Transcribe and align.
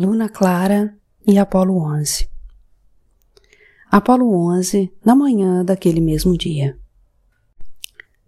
Luna 0.00 0.28
Clara 0.28 0.94
e 1.26 1.40
Apolo 1.40 1.76
11 1.76 2.30
Apolo 3.90 4.32
11, 4.54 4.92
na 5.04 5.16
manhã 5.16 5.64
daquele 5.64 6.00
mesmo 6.00 6.38
dia. 6.38 6.78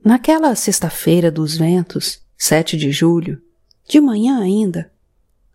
Naquela 0.05 0.53
sexta-feira 0.57 1.31
dos 1.31 1.57
ventos, 1.57 2.27
7 2.37 2.77
de 2.77 2.91
julho, 2.91 3.41
de 3.89 4.01
manhã 4.01 4.41
ainda, 4.41 4.91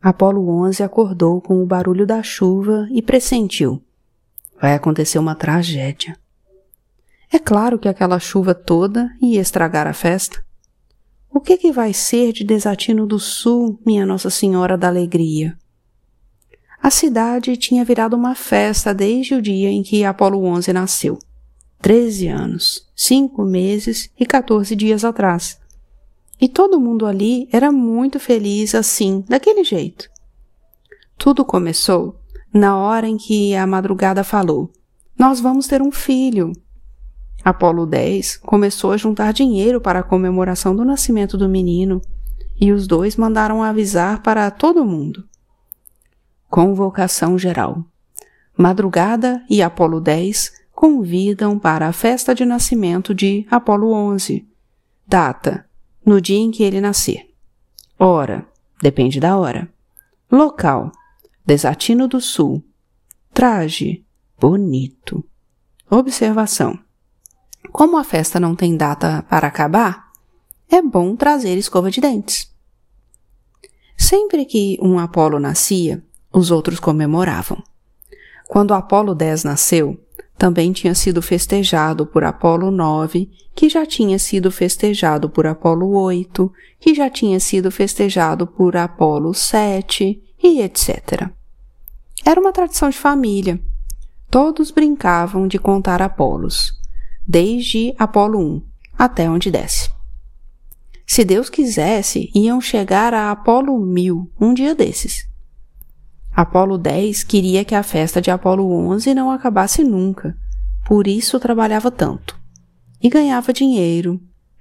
Apolo 0.01 0.47
11 0.47 0.83
acordou 0.83 1.41
com 1.41 1.61
o 1.61 1.65
barulho 1.65 2.07
da 2.07 2.23
chuva 2.23 2.87
e 2.91 3.01
pressentiu: 3.01 3.83
vai 4.61 4.73
acontecer 4.73 5.19
uma 5.19 5.35
tragédia. 5.35 6.17
É 7.29 7.37
claro 7.37 7.77
que 7.77 7.89
aquela 7.89 8.19
chuva 8.19 8.55
toda 8.55 9.13
ia 9.21 9.41
estragar 9.41 9.85
a 9.85 9.91
festa. 9.91 10.41
O 11.29 11.41
que, 11.41 11.57
que 11.57 11.73
vai 11.73 11.91
ser 11.91 12.31
de 12.31 12.45
Desatino 12.45 13.05
do 13.05 13.19
Sul, 13.19 13.77
minha 13.85 14.05
Nossa 14.05 14.29
Senhora 14.29 14.77
da 14.77 14.87
Alegria? 14.87 15.57
A 16.81 16.89
cidade 16.89 17.57
tinha 17.57 17.83
virado 17.83 18.15
uma 18.15 18.35
festa 18.35 18.93
desde 18.93 19.33
o 19.33 19.41
dia 19.41 19.69
em 19.69 19.81
que 19.81 20.03
Apolo 20.03 20.43
11 20.43 20.71
nasceu. 20.73 21.17
Treze 21.81 22.27
anos, 22.27 22.87
cinco 22.95 23.43
meses 23.43 24.09
e 24.19 24.25
14 24.25 24.75
dias 24.75 25.03
atrás. 25.03 25.59
E 26.39 26.49
todo 26.49 26.79
mundo 26.79 27.05
ali 27.05 27.47
era 27.51 27.71
muito 27.71 28.19
feliz 28.19 28.75
assim, 28.75 29.23
daquele 29.27 29.63
jeito. 29.63 30.09
Tudo 31.17 31.45
começou 31.45 32.19
na 32.53 32.77
hora 32.77 33.07
em 33.07 33.17
que 33.17 33.55
a 33.55 33.65
madrugada 33.67 34.23
falou: 34.23 34.71
Nós 35.17 35.39
vamos 35.39 35.67
ter 35.67 35.81
um 35.81 35.91
filho. 35.91 36.51
Apolo 37.43 37.85
10 37.85 38.37
começou 38.37 38.91
a 38.91 38.97
juntar 38.97 39.31
dinheiro 39.31 39.79
para 39.79 39.99
a 39.99 40.03
comemoração 40.03 40.75
do 40.75 40.83
nascimento 40.83 41.37
do 41.37 41.47
menino, 41.47 42.01
e 42.59 42.71
os 42.71 42.87
dois 42.87 43.15
mandaram 43.15 43.61
avisar 43.61 44.23
para 44.23 44.49
todo 44.49 44.85
mundo. 44.85 45.23
Convocação 46.49 47.37
geral. 47.37 47.83
Madrugada 48.57 49.43
e 49.49 49.61
Apolo 49.61 49.99
10 49.99 50.65
convidam 50.73 51.57
para 51.59 51.87
a 51.87 51.93
festa 51.93 52.33
de 52.33 52.45
nascimento 52.45 53.13
de 53.13 53.45
Apolo 53.49 53.91
11. 53.91 54.47
Data: 55.07 55.67
no 56.05 56.21
dia 56.21 56.37
em 56.37 56.51
que 56.51 56.63
ele 56.63 56.79
nascer. 56.79 57.29
Hora: 57.97 58.47
depende 58.81 59.19
da 59.19 59.37
hora. 59.37 59.71
Local: 60.31 60.91
Desatino 61.45 62.07
do 62.07 62.21
Sul. 62.21 62.63
Traje: 63.33 64.05
bonito. 64.39 65.23
Observação: 65.89 66.79
como 67.71 67.97
a 67.97 68.03
festa 68.03 68.39
não 68.39 68.55
tem 68.55 68.77
data 68.77 69.23
para 69.23 69.47
acabar, 69.47 70.11
é 70.69 70.81
bom 70.81 71.15
trazer 71.15 71.57
escova 71.57 71.91
de 71.91 71.99
dentes. 71.99 72.49
Sempre 73.97 74.45
que 74.45 74.77
um 74.81 74.99
Apolo 74.99 75.39
nascia, 75.39 76.03
os 76.35 76.51
outros 76.51 76.79
comemoravam. 76.79 77.63
Quando 78.45 78.73
Apolo 78.73 79.15
10 79.15 79.45
nasceu, 79.45 79.97
também 80.37 80.73
tinha 80.73 80.93
sido 80.93 81.21
festejado 81.21 82.05
por 82.05 82.25
Apolo 82.25 82.69
9, 82.69 83.31
que 83.55 83.69
já 83.69 83.85
tinha 83.85 84.19
sido 84.19 84.51
festejado 84.51 85.29
por 85.29 85.47
Apolo 85.47 85.95
8, 85.95 86.51
que 86.77 86.93
já 86.93 87.09
tinha 87.09 87.39
sido 87.39 87.71
festejado 87.71 88.45
por 88.45 88.75
Apolo 88.75 89.33
7 89.33 90.21
e 90.43 90.61
etc. 90.61 91.29
Era 92.25 92.39
uma 92.41 92.51
tradição 92.51 92.89
de 92.89 92.97
família. 92.97 93.59
Todos 94.29 94.71
brincavam 94.71 95.47
de 95.47 95.57
contar 95.57 96.01
Apolos, 96.01 96.73
desde 97.25 97.95
Apolo 97.97 98.39
1 98.39 98.61
até 98.97 99.29
onde 99.29 99.49
desce. 99.49 99.89
Se 101.07 101.23
Deus 101.23 101.49
quisesse, 101.49 102.29
iam 102.35 102.59
chegar 102.59 103.13
a 103.13 103.31
Apolo 103.31 103.79
1000 103.79 104.29
um 104.39 104.53
dia 104.53 104.75
desses. 104.75 105.25
Apolo 106.35 106.77
10 106.77 107.23
queria 107.23 107.63
que 107.63 107.73
a 107.73 107.81
festa 107.81 108.21
de 108.21 108.29
Apolo 108.29 108.69
11 108.69 109.13
não 109.13 109.31
acabasse 109.31 109.85
nunca, 109.85 110.35
por 110.85 111.07
isso 111.07 111.39
trabalhava 111.39 111.89
tanto. 111.89 112.37
E 113.01 113.07
ganhava 113.07 113.53
dinheiro, 113.53 114.19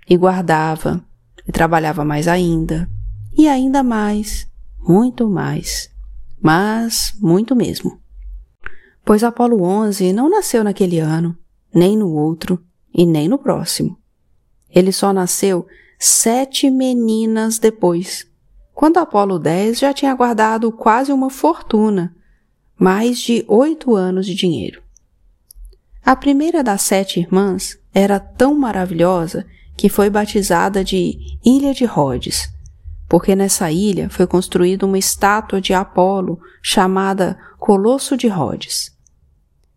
e 0.09 0.17
guardava, 0.17 1.05
e 1.45 1.51
trabalhava 1.51 2.05
mais 2.05 2.29
ainda, 2.29 2.89
e 3.37 3.49
ainda 3.49 3.83
mais, 3.83 4.47
muito 4.79 5.29
mais, 5.29 5.91
mas 6.41 7.13
muito 7.21 7.57
mesmo. 7.57 7.99
Pois 9.05 9.25
Apolo 9.25 9.61
11 9.65 10.13
não 10.13 10.31
nasceu 10.31 10.63
naquele 10.63 11.01
ano, 11.01 11.37
nem 11.75 11.97
no 11.97 12.09
outro, 12.09 12.63
e 12.95 13.05
nem 13.05 13.27
no 13.27 13.37
próximo. 13.37 13.99
Ele 14.71 14.93
só 14.93 15.13
nasceu 15.13 15.67
sete 15.99 16.71
meninas 16.71 17.59
depois 17.59 18.33
quando 18.75 18.99
Apolo 18.99 19.39
10 19.39 19.79
já 19.79 19.95
tinha 19.95 20.15
guardado 20.15 20.73
quase 20.73 21.13
uma 21.13 21.31
fortuna, 21.31 22.15
mais 22.77 23.21
de 23.21 23.45
oito 23.47 23.95
anos 23.95 24.27
de 24.27 24.35
dinheiro. 24.35 24.83
A 26.05 26.17
primeira 26.17 26.63
das 26.63 26.83
sete 26.83 27.21
irmãs 27.21 27.79
era 27.95 28.19
tão 28.19 28.55
maravilhosa 28.55 29.47
que 29.77 29.89
foi 29.89 30.11
batizada 30.11 30.85
de 30.85 31.17
Ilha 31.45 31.73
de 31.73 31.85
Rhodes, 31.85 32.53
porque 33.09 33.37
nessa 33.37 33.71
ilha 33.71 34.11
foi 34.11 34.27
construída 34.27 34.85
uma 34.85 34.99
estátua 34.99 35.61
de 35.61 35.73
Apolo 35.73 36.41
chamada 36.61 37.39
Colosso 37.59 38.17
de 38.17 38.27
Rhodes. 38.27 38.93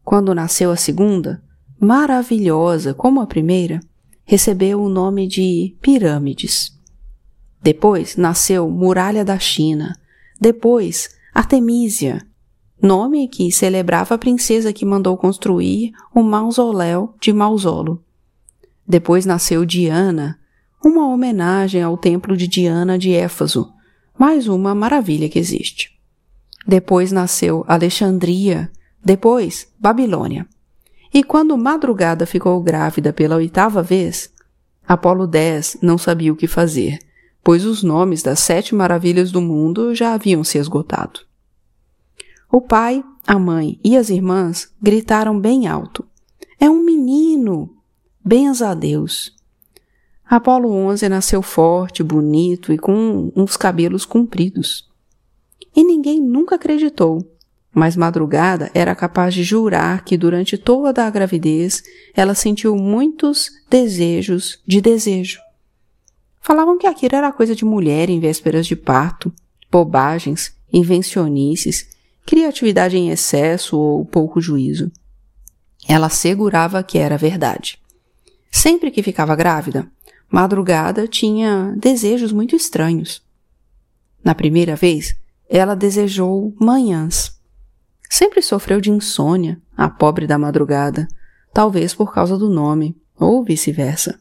Quando 0.03 0.33
nasceu 0.33 0.71
a 0.71 0.75
segunda, 0.75 1.41
maravilhosa 1.79 2.93
como 2.93 3.21
a 3.21 3.27
primeira, 3.27 3.79
recebeu 4.25 4.81
o 4.81 4.89
nome 4.89 5.27
de 5.27 5.75
Pirâmides. 5.81 6.76
Depois 7.62 8.16
nasceu 8.16 8.69
Muralha 8.69 9.25
da 9.25 9.40
China. 9.40 9.97
Depois, 10.40 11.09
Artemísia, 11.34 12.25
nome 12.81 13.28
que 13.28 13.51
celebrava 13.51 14.16
a 14.16 14.18
princesa 14.18 14.72
que 14.72 14.85
mandou 14.85 15.18
construir 15.18 15.91
o 16.13 16.22
mausoléu 16.22 17.16
de 17.19 17.34
Mausolo. 17.34 18.03
Depois 18.88 19.25
nasceu 19.25 19.66
Diana, 19.66 20.40
uma 20.84 21.07
homenagem 21.07 21.81
ao 21.81 21.97
templo 21.97 22.38
de 22.38 22.47
Diana 22.47 22.97
de 22.97 23.13
Éfaso, 23.13 23.72
mais 24.18 24.47
uma 24.47 24.74
maravilha 24.74 25.28
que 25.28 25.39
existe. 25.39 25.91
Depois 26.66 27.12
nasceu 27.12 27.66
Alexandria, 27.68 28.72
depois 29.03 29.68
Babilônia. 29.79 30.47
E 31.13 31.24
quando 31.24 31.57
Madrugada 31.57 32.25
ficou 32.25 32.62
grávida 32.62 33.12
pela 33.12 33.38
oitava 33.38 33.81
vez, 33.81 34.29
Apolo 34.88 35.25
10 35.25 35.79
não 35.81 35.97
sabia 35.97 36.31
o 36.31 36.35
que 36.35 36.47
fazer 36.47 37.00
pois 37.47 37.63
os 37.63 37.81
nomes 37.81 38.21
das 38.21 38.41
sete 38.41 38.75
maravilhas 38.75 39.31
do 39.31 39.39
mundo 39.39 39.95
já 39.95 40.13
haviam 40.13 40.43
se 40.43 40.57
esgotado. 40.57 41.21
O 42.51 42.59
pai, 42.59 43.01
a 43.25 43.39
mãe 43.39 43.79
e 43.81 43.95
as 43.95 44.09
irmãs 44.09 44.69
gritaram 44.81 45.39
bem 45.39 45.65
alto: 45.65 46.05
É 46.59 46.69
um 46.69 46.83
menino! 46.83 47.73
Benza 48.21 48.71
a 48.71 48.73
Deus! 48.73 49.33
Apolo 50.25 50.69
11 50.73 51.07
nasceu 51.07 51.41
forte, 51.41 52.03
bonito 52.03 52.73
e 52.73 52.77
com 52.77 53.31
uns 53.33 53.55
cabelos 53.55 54.03
compridos. 54.03 54.85
E 55.73 55.85
ninguém 55.85 56.19
nunca 56.19 56.55
acreditou, 56.55 57.25
mas 57.73 57.95
Madrugada 57.95 58.69
era 58.73 58.93
capaz 58.93 59.33
de 59.33 59.41
jurar 59.41 60.03
que 60.03 60.17
durante 60.17 60.57
toda 60.57 61.07
a 61.07 61.09
gravidez 61.09 61.81
ela 62.13 62.35
sentiu 62.35 62.75
muitos 62.75 63.49
desejos 63.69 64.61
de 64.67 64.81
desejo. 64.81 65.46
Falavam 66.47 66.77
que 66.77 66.87
aquilo 66.87 67.13
era 67.13 67.29
coisa 67.29 67.53
de 67.53 67.65
mulher 67.65 68.09
em 68.09 68.21
vésperas 68.21 68.65
de 68.65 68.73
parto, 68.73 69.33
bobagens, 69.69 70.55
invencionices, 70.71 71.89
criatividade 72.25 72.95
em 72.95 73.09
excesso 73.09 73.77
ou 73.77 74.05
pouco 74.05 74.39
juízo. 74.39 74.89
Ela 75.85 76.07
assegurava 76.07 76.81
que 76.83 76.97
era 76.97 77.17
verdade. 77.17 77.77
Sempre 78.49 78.91
que 78.91 79.03
ficava 79.03 79.35
grávida, 79.35 79.91
Madrugada 80.31 81.05
tinha 81.05 81.75
desejos 81.77 82.31
muito 82.31 82.55
estranhos. 82.55 83.21
Na 84.23 84.33
primeira 84.33 84.77
vez, 84.77 85.17
ela 85.49 85.75
desejou 85.75 86.55
manhãs. 86.57 87.38
Sempre 88.09 88.41
sofreu 88.41 88.79
de 88.79 88.89
insônia, 88.89 89.61
a 89.75 89.89
pobre 89.89 90.25
da 90.25 90.38
madrugada, 90.38 91.09
talvez 91.53 91.93
por 91.93 92.13
causa 92.13 92.38
do 92.38 92.47
nome, 92.50 92.95
ou 93.19 93.43
vice-versa. 93.43 94.17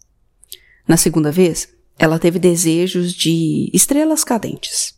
Na 0.88 0.96
segunda 0.96 1.30
vez, 1.30 1.75
ela 1.98 2.18
teve 2.18 2.38
desejos 2.38 3.12
de 3.12 3.70
estrelas 3.72 4.22
cadentes. 4.22 4.94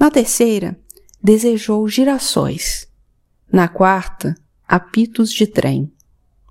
Na 0.00 0.10
terceira, 0.10 0.78
desejou 1.22 1.86
girassóis. 1.88 2.88
Na 3.52 3.68
quarta, 3.68 4.34
apitos 4.66 5.30
de 5.30 5.46
trem. 5.46 5.92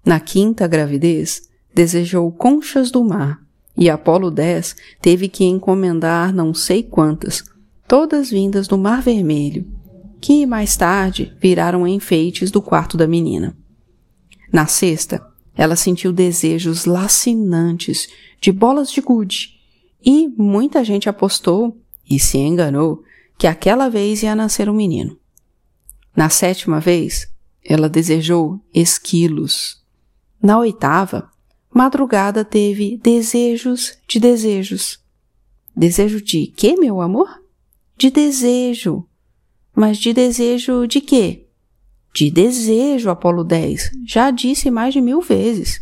Na 0.05 0.19
quinta 0.19 0.67
gravidez, 0.67 1.49
desejou 1.73 2.31
conchas 2.31 2.91
do 2.91 3.03
mar. 3.03 3.41
E 3.75 3.89
Apolo 3.89 4.29
10 4.29 4.75
teve 5.01 5.27
que 5.27 5.45
encomendar 5.45 6.33
não 6.33 6.53
sei 6.53 6.83
quantas, 6.83 7.43
todas 7.87 8.29
vindas 8.29 8.67
do 8.67 8.77
Mar 8.77 9.01
Vermelho, 9.01 9.65
que 10.19 10.45
mais 10.45 10.75
tarde 10.75 11.35
viraram 11.41 11.87
enfeites 11.87 12.51
do 12.51 12.61
quarto 12.61 12.97
da 12.97 13.07
menina. 13.07 13.57
Na 14.51 14.67
sexta, 14.67 15.25
ela 15.55 15.75
sentiu 15.75 16.11
desejos 16.11 16.85
lacinantes 16.85 18.09
de 18.39 18.51
bolas 18.51 18.91
de 18.91 19.01
gude 19.01 19.60
e 20.03 20.27
muita 20.27 20.83
gente 20.83 21.09
apostou, 21.09 21.77
e 22.09 22.19
se 22.19 22.38
enganou, 22.38 23.03
que 23.38 23.48
aquela 23.48 23.89
vez 23.89 24.24
ia 24.24 24.36
nascer 24.36 24.69
um 24.69 24.74
menino. 24.74 25.18
Na 26.15 26.30
sétima 26.30 26.80
vez, 26.80 27.31
ela 27.63 27.88
desejou 27.88 28.59
esquilos. 28.74 29.81
Na 30.42 30.57
oitava, 30.59 31.30
Madrugada 31.74 32.44
teve 32.44 32.98
desejos 32.98 33.98
de 34.07 34.19
desejos. 34.19 35.00
Desejo 35.75 36.21
de 36.21 36.48
quê, 36.48 36.75
meu 36.77 37.00
amor? 37.00 37.30
De 37.95 38.12
desejo. 38.12 39.07
Mas 39.74 39.98
de 39.98 40.12
desejo 40.12 40.86
de 40.86 41.00
quê? 41.00 41.48
De 42.13 42.30
desejo, 42.30 43.09
Apolo 43.09 43.44
10. 43.44 43.92
Já 44.06 44.31
disse 44.31 44.69
mais 44.69 44.94
de 44.94 45.00
mil 45.00 45.21
vezes. 45.21 45.81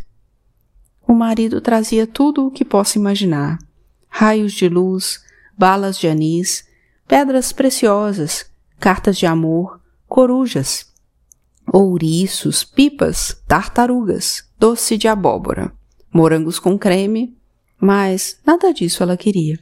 O 1.08 1.14
marido 1.14 1.60
trazia 1.60 2.06
tudo 2.06 2.46
o 2.46 2.52
que 2.52 2.64
possa 2.64 3.00
imaginar: 3.00 3.58
raios 4.10 4.54
de 4.54 4.68
luz, 4.68 5.24
balas 5.58 5.98
de 5.98 6.08
anis, 6.08 6.66
pedras 7.08 7.52
preciosas, 7.52 8.50
cartas 8.80 9.18
de 9.18 9.26
amor, 9.26 9.80
corujas, 10.08 10.88
ouriços, 11.72 12.64
pipas, 12.64 13.42
tartarugas, 13.48 14.44
doce 14.58 14.98
de 14.98 15.08
abóbora, 15.08 15.72
morangos 16.12 16.60
com 16.60 16.78
creme, 16.78 17.38
mas 17.80 18.40
nada 18.46 18.74
disso 18.74 19.04
ela 19.04 19.16
queria. 19.16 19.60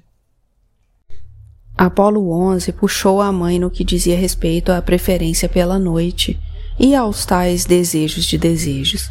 Apolo 1.78 2.32
11 2.32 2.72
puxou 2.72 3.22
a 3.22 3.32
mãe 3.32 3.60
no 3.60 3.70
que 3.70 3.84
dizia 3.84 4.18
respeito 4.18 4.72
à 4.72 4.82
preferência 4.82 5.48
pela 5.48 5.78
noite 5.78 6.40
e 6.80 6.96
aos 6.96 7.24
tais 7.24 7.66
desejos 7.66 8.26
de 8.26 8.38
desejos. 8.38 9.08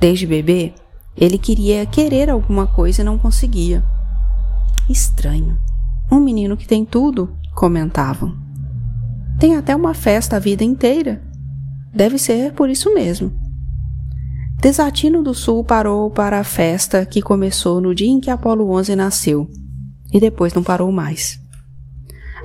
Desde 0.00 0.26
bebê, 0.26 0.74
ele 1.16 1.38
queria 1.38 1.86
querer 1.86 2.30
alguma 2.30 2.66
coisa 2.66 3.02
e 3.02 3.04
não 3.04 3.16
conseguia. 3.16 3.84
Estranho. 4.88 5.58
Um 6.12 6.20
menino 6.20 6.56
que 6.56 6.66
tem 6.66 6.84
tudo, 6.84 7.36
comentavam. 7.54 8.36
Tem 9.38 9.56
até 9.56 9.74
uma 9.74 9.94
festa 9.94 10.36
a 10.36 10.38
vida 10.38 10.62
inteira. 10.62 11.22
Deve 11.92 12.18
ser 12.18 12.52
por 12.52 12.68
isso 12.68 12.92
mesmo. 12.92 13.32
Desatino 14.60 15.22
do 15.22 15.34
Sul 15.34 15.64
parou 15.64 16.10
para 16.10 16.38
a 16.38 16.44
festa 16.44 17.04
que 17.04 17.20
começou 17.20 17.80
no 17.80 17.94
dia 17.94 18.08
em 18.08 18.20
que 18.20 18.30
Apolo 18.30 18.70
11 18.70 18.96
nasceu 18.96 19.48
e 20.12 20.20
depois 20.20 20.54
não 20.54 20.62
parou 20.62 20.90
mais. 20.92 21.40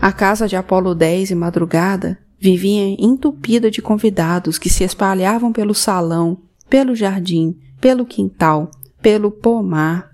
A 0.02 0.12
casa 0.12 0.48
de 0.48 0.56
Apolo 0.56 0.96
10 0.96 1.32
e 1.32 1.36
madrugada 1.36 2.18
vivia 2.40 2.96
entupida 2.98 3.70
de 3.70 3.82
convidados 3.82 4.58
que 4.58 4.70
se 4.70 4.84
espalhavam 4.84 5.52
pelo 5.52 5.76
salão, 5.76 6.38
pelo 6.70 6.96
jardim, 6.96 7.58
pelo 7.82 8.06
quintal, 8.06 8.72
pelo 9.02 9.30
pomar. 9.30 10.10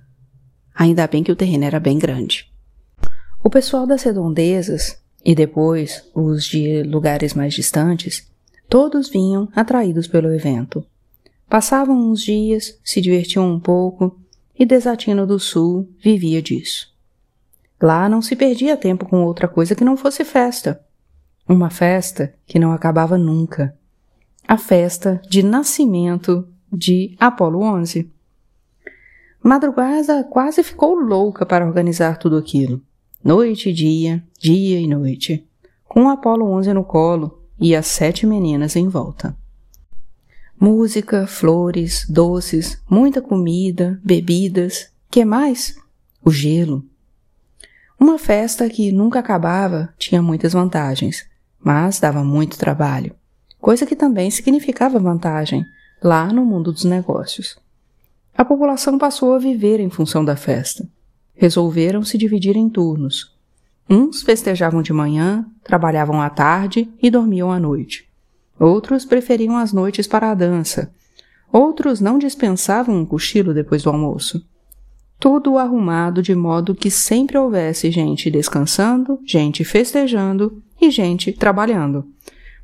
Ainda 0.75 1.07
bem 1.07 1.23
que 1.23 1.31
o 1.31 1.35
terreno 1.35 1.63
era 1.63 1.79
bem 1.79 1.97
grande. 1.97 2.51
O 3.41 3.49
pessoal 3.49 3.87
das 3.87 4.03
redondezas 4.03 5.01
e 5.25 5.33
depois 5.33 6.07
os 6.13 6.45
de 6.45 6.83
lugares 6.83 7.33
mais 7.33 7.53
distantes, 7.53 8.31
todos 8.69 9.09
vinham 9.09 9.49
atraídos 9.55 10.07
pelo 10.07 10.31
evento. 10.31 10.85
Passavam 11.49 12.11
uns 12.11 12.21
dias, 12.21 12.79
se 12.83 13.01
divertiam 13.01 13.51
um 13.51 13.59
pouco, 13.59 14.19
e 14.57 14.65
Desatino 14.65 15.25
do 15.25 15.39
Sul 15.39 15.89
vivia 15.99 16.41
disso. 16.41 16.93
Lá 17.81 18.07
não 18.07 18.21
se 18.21 18.35
perdia 18.35 18.77
tempo 18.77 19.05
com 19.05 19.23
outra 19.23 19.47
coisa 19.47 19.75
que 19.75 19.83
não 19.83 19.97
fosse 19.97 20.23
festa. 20.23 20.79
Uma 21.47 21.69
festa 21.69 22.33
que 22.45 22.59
não 22.59 22.71
acabava 22.71 23.17
nunca. 23.17 23.75
A 24.47 24.57
festa 24.57 25.21
de 25.29 25.43
nascimento 25.43 26.47
de 26.71 27.15
Apolo 27.19 27.61
11. 27.61 28.11
Madrugada 29.47 30.23
quase 30.23 30.63
ficou 30.63 30.95
louca 30.95 31.45
para 31.45 31.67
organizar 31.67 32.17
tudo 32.17 32.35
aquilo. 32.35 32.81
Noite 33.23 33.69
e 33.69 33.73
dia, 33.73 34.23
dia 34.39 34.79
e 34.79 34.87
noite. 34.87 35.47
Com 35.83 36.09
Apolo 36.09 36.49
11 36.49 36.73
no 36.73 36.83
colo 36.83 37.43
e 37.59 37.75
as 37.75 37.85
sete 37.85 38.25
meninas 38.25 38.75
em 38.75 38.87
volta. 38.87 39.37
Música, 40.59 41.27
flores, 41.27 42.07
doces, 42.09 42.81
muita 42.89 43.21
comida, 43.21 44.01
bebidas. 44.03 44.91
Que 45.11 45.23
mais? 45.23 45.75
O 46.23 46.31
gelo. 46.31 46.83
Uma 47.99 48.17
festa 48.17 48.67
que 48.67 48.91
nunca 48.91 49.19
acabava 49.19 49.93
tinha 49.99 50.23
muitas 50.23 50.53
vantagens, 50.53 51.23
mas 51.59 51.99
dava 51.99 52.23
muito 52.23 52.57
trabalho, 52.57 53.15
coisa 53.61 53.85
que 53.85 53.95
também 53.95 54.31
significava 54.31 54.97
vantagem 54.97 55.63
lá 56.01 56.33
no 56.33 56.43
mundo 56.43 56.71
dos 56.71 56.83
negócios. 56.83 57.63
A 58.37 58.43
população 58.43 58.97
passou 58.97 59.33
a 59.33 59.39
viver 59.39 59.79
em 59.79 59.89
função 59.89 60.23
da 60.25 60.35
festa. 60.35 60.87
Resolveram 61.33 62.03
se 62.03 62.17
dividir 62.17 62.57
em 62.57 62.69
turnos. 62.69 63.33
Uns 63.89 64.23
festejavam 64.23 64.81
de 64.81 64.91
manhã, 64.91 65.45
trabalhavam 65.63 66.21
à 66.21 66.29
tarde 66.29 66.89
e 67.01 67.09
dormiam 67.09 67.51
à 67.51 67.59
noite. 67.59 68.09
Outros 68.59 69.05
preferiam 69.05 69.55
as 69.55 69.71
noites 69.71 70.05
para 70.05 70.31
a 70.31 70.33
dança. 70.33 70.91
Outros 71.51 72.01
não 72.01 72.17
dispensavam 72.17 72.95
um 72.95 73.05
cochilo 73.05 73.53
depois 73.53 73.83
do 73.83 73.89
almoço. 73.89 74.45
Tudo 75.17 75.57
arrumado 75.57 76.21
de 76.21 76.35
modo 76.35 76.75
que 76.75 76.91
sempre 76.91 77.37
houvesse 77.37 77.89
gente 77.89 78.29
descansando, 78.29 79.17
gente 79.25 79.63
festejando 79.63 80.61
e 80.81 80.89
gente 80.89 81.31
trabalhando. 81.31 82.05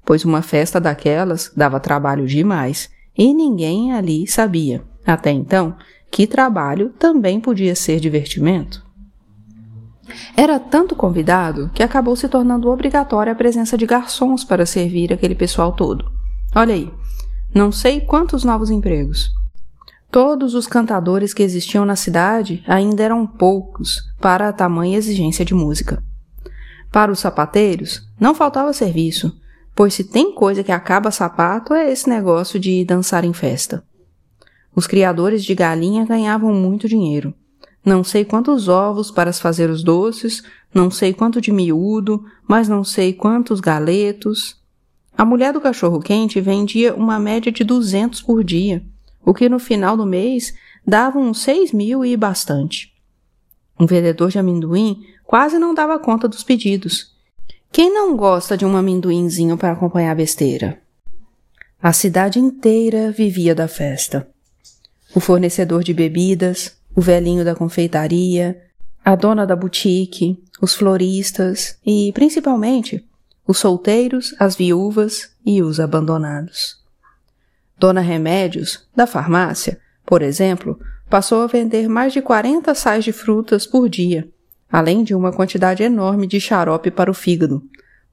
Pois 0.04 0.26
uma 0.26 0.42
festa 0.42 0.82
daquelas 0.82 1.52
dava 1.56 1.80
trabalho 1.80 2.28
demais 2.28 2.90
e 3.18 3.34
ninguém 3.34 3.94
ali 3.94 4.28
sabia, 4.28 4.84
até 5.06 5.32
então, 5.32 5.76
que 6.10 6.28
trabalho 6.28 6.90
também 7.00 7.40
podia 7.40 7.76
ser 7.76 8.00
divertimento. 8.00 8.86
Era 10.36 10.60
tanto 10.60 10.96
convidado 10.96 11.70
que 11.74 11.84
acabou 11.84 12.16
se 12.16 12.28
tornando 12.28 12.70
obrigatória 12.70 13.32
a 13.32 13.36
presença 13.36 13.78
de 13.78 13.86
garçons 13.86 14.44
para 14.44 14.66
servir 14.66 15.14
aquele 15.14 15.36
pessoal 15.36 15.72
todo. 15.72 16.12
Olha 16.54 16.76
aí, 16.76 16.92
não 17.54 17.72
sei 17.72 18.02
quantos 18.02 18.44
novos 18.44 18.70
empregos. 18.70 19.30
Todos 20.12 20.54
os 20.54 20.68
cantadores 20.68 21.34
que 21.34 21.42
existiam 21.42 21.86
na 21.86 21.96
cidade 21.96 22.62
ainda 22.68 23.02
eram 23.02 23.26
poucos 23.26 24.02
para 24.20 24.50
a 24.50 24.54
tamanha 24.54 24.98
exigência 24.98 25.46
de 25.46 25.54
música. 25.54 26.04
Para 26.92 27.12
os 27.12 27.20
sapateiros, 27.20 28.02
não 28.20 28.36
faltava 28.36 28.74
serviço, 28.74 29.34
pois 29.74 29.94
se 29.94 30.04
tem 30.04 30.36
coisa 30.36 30.64
que 30.64 30.72
acaba 30.74 31.10
sapato 31.12 31.74
é 31.74 31.90
esse 31.90 32.10
negócio 32.10 32.60
de 32.60 32.84
dançar 32.84 33.24
em 33.24 33.32
festa. 33.32 33.82
Os 34.76 34.88
criadores 34.88 35.44
de 35.44 35.54
galinha 35.54 36.06
ganhavam 36.06 36.54
muito 36.54 36.88
dinheiro. 36.88 37.34
Não 37.84 38.04
sei 38.04 38.24
quantos 38.24 38.68
ovos 38.68 39.10
para 39.10 39.34
fazer 39.34 39.70
os 39.70 39.84
doces, 39.84 40.44
não 40.74 40.92
sei 40.92 41.14
quanto 41.14 41.42
de 41.42 41.52
miúdo, 41.52 42.24
mas 42.48 42.70
não 42.70 42.84
sei 42.84 43.12
quantos 43.12 43.60
galetos. 43.60 44.62
A 45.18 45.26
mulher 45.26 45.52
do 45.52 45.60
cachorro-quente 45.60 46.40
vendia 46.40 46.96
uma 46.96 47.20
média 47.20 47.52
de 47.52 47.64
duzentos 47.64 48.22
por 48.22 48.44
dia, 48.44 48.84
o 49.26 49.34
que 49.34 49.50
no 49.50 49.60
final 49.60 49.98
do 49.98 50.06
mês 50.06 50.54
dava 50.86 51.20
uns 51.20 51.42
seis 51.42 51.72
mil 51.72 52.06
e 52.06 52.16
bastante. 52.16 52.94
Um 53.80 53.86
vendedor 53.86 54.30
de 54.30 54.40
amendoim 54.40 55.04
quase 55.26 55.58
não 55.58 55.74
dava 55.74 55.98
conta 56.00 56.28
dos 56.28 56.44
pedidos. 56.44 57.16
Quem 57.72 57.94
não 57.94 58.16
gosta 58.16 58.56
de 58.56 58.66
um 58.66 58.76
amendoinzinho 58.78 59.58
para 59.58 59.72
acompanhar 59.72 60.12
a 60.12 60.16
besteira? 60.16 60.82
A 61.82 61.92
cidade 61.94 62.38
inteira 62.38 63.12
vivia 63.12 63.56
da 63.56 63.68
festa. 63.68 64.30
O 65.14 65.20
fornecedor 65.20 65.84
de 65.84 65.94
bebidas, 65.94 66.78
o 66.96 67.02
velhinho 67.02 67.44
da 67.44 67.54
confeitaria, 67.54 68.62
a 69.04 69.16
dona 69.16 69.46
da 69.46 69.56
boutique, 69.56 70.42
os 70.62 70.74
floristas 70.74 71.78
e, 71.86 72.12
principalmente, 72.14 73.06
os 73.46 73.58
solteiros, 73.58 74.34
as 74.40 74.56
viúvas 74.56 75.32
e 75.46 75.62
os 75.62 75.80
abandonados. 75.80 76.80
Dona 77.78 78.00
Remédios, 78.00 78.88
da 78.96 79.08
farmácia, 79.08 79.80
por 80.06 80.22
exemplo, 80.22 80.80
passou 81.10 81.42
a 81.42 81.48
vender 81.48 81.90
mais 81.90 82.14
de 82.14 82.22
40 82.22 82.74
sais 82.76 83.04
de 83.04 83.12
frutas 83.12 83.66
por 83.66 83.90
dia, 83.90 84.30
além 84.72 85.04
de 85.04 85.14
uma 85.14 85.34
quantidade 85.34 85.84
enorme 85.84 86.28
de 86.28 86.40
xarope 86.40 86.90
para 86.90 87.12
o 87.12 87.14
fígado, 87.14 87.62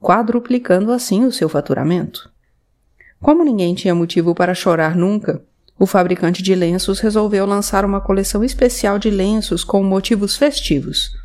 quadruplicando 0.01 0.91
assim 0.91 1.23
o 1.23 1.31
seu 1.31 1.47
faturamento. 1.47 2.29
Como 3.21 3.43
ninguém 3.43 3.75
tinha 3.75 3.93
motivo 3.93 4.33
para 4.33 4.53
chorar 4.53 4.95
nunca, 4.95 5.43
o 5.79 5.85
fabricante 5.85 6.43
de 6.43 6.53
lenços 6.53 6.99
resolveu 6.99 7.45
lançar 7.45 7.85
uma 7.85 8.01
coleção 8.01 8.43
especial 8.43 8.99
de 8.99 9.09
lenços 9.09 9.63
com 9.63 9.81
motivos 9.81 10.35
festivos, 10.35 11.15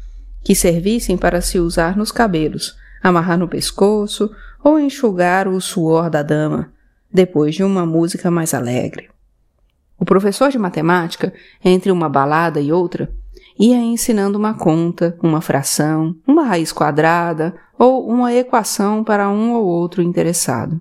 que 0.44 0.54
servissem 0.54 1.16
para 1.16 1.40
se 1.40 1.58
usar 1.58 1.96
nos 1.96 2.12
cabelos, 2.12 2.76
amarrar 3.02 3.36
no 3.36 3.48
pescoço 3.48 4.30
ou 4.62 4.78
enxugar 4.78 5.48
o 5.48 5.60
suor 5.60 6.08
da 6.08 6.22
dama, 6.22 6.72
depois 7.12 7.56
de 7.56 7.64
uma 7.64 7.84
música 7.84 8.30
mais 8.30 8.54
alegre. 8.54 9.10
O 9.98 10.04
professor 10.04 10.50
de 10.50 10.58
matemática, 10.58 11.34
entre 11.64 11.90
uma 11.90 12.08
balada 12.08 12.60
e 12.60 12.70
outra, 12.70 13.12
ia 13.58 13.76
ensinando 13.76 14.38
uma 14.38 14.54
conta, 14.54 15.16
uma 15.20 15.40
fração, 15.40 16.14
uma 16.26 16.44
raiz 16.44 16.72
quadrada 16.72 17.54
ou 17.76 18.08
uma 18.08 18.32
equação 18.32 19.02
para 19.02 19.28
um 19.28 19.52
ou 19.52 19.64
outro 19.64 20.00
interessado. 20.00 20.80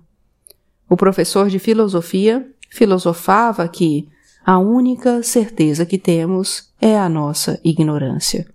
O 0.88 0.96
professor 0.96 1.48
de 1.48 1.58
filosofia 1.58 2.46
filosofava 2.74 3.68
que 3.68 4.08
a 4.44 4.58
única 4.58 5.22
certeza 5.22 5.86
que 5.86 5.96
temos 5.96 6.72
é 6.80 6.98
a 6.98 7.08
nossa 7.08 7.60
ignorância 7.62 8.52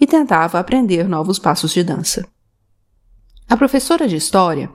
e 0.00 0.06
tentava 0.06 0.58
aprender 0.58 1.06
novos 1.06 1.38
passos 1.38 1.72
de 1.72 1.84
dança. 1.84 2.26
A 3.46 3.58
professora 3.58 4.08
de 4.08 4.16
história 4.16 4.70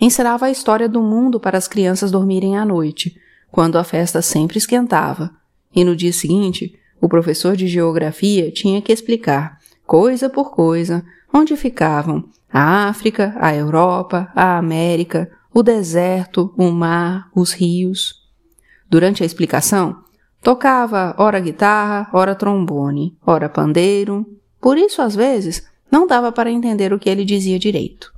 ensinava 0.00 0.46
a 0.46 0.50
história 0.50 0.88
do 0.88 1.02
mundo 1.02 1.38
para 1.38 1.58
as 1.58 1.68
crianças 1.68 2.10
dormirem 2.10 2.56
à 2.56 2.64
noite, 2.64 3.20
quando 3.50 3.76
a 3.76 3.84
festa 3.84 4.22
sempre 4.22 4.56
esquentava, 4.56 5.30
e 5.74 5.84
no 5.84 5.94
dia 5.94 6.12
seguinte 6.12 6.74
o 7.02 7.08
professor 7.08 7.54
de 7.54 7.68
geografia 7.68 8.50
tinha 8.50 8.80
que 8.80 8.92
explicar, 8.92 9.58
coisa 9.86 10.30
por 10.30 10.52
coisa, 10.52 11.04
onde 11.32 11.54
ficavam 11.54 12.24
a 12.50 12.88
África, 12.88 13.36
a 13.38 13.54
Europa, 13.54 14.32
a 14.34 14.56
América, 14.56 15.30
o 15.52 15.62
deserto, 15.62 16.54
o 16.56 16.70
mar, 16.70 17.28
os 17.36 17.52
rios. 17.52 18.26
Durante 18.88 19.22
a 19.22 19.26
explicação, 19.26 20.02
tocava 20.42 21.14
ora 21.18 21.38
guitarra, 21.40 22.08
ora 22.12 22.34
trombone, 22.34 23.16
ora 23.26 23.48
pandeiro. 23.48 24.26
Por 24.60 24.78
isso, 24.78 25.02
às 25.02 25.14
vezes, 25.14 25.66
não 25.90 26.06
dava 26.06 26.32
para 26.32 26.50
entender 26.50 26.92
o 26.92 26.98
que 26.98 27.08
ele 27.08 27.24
dizia 27.24 27.58
direito. 27.58 28.12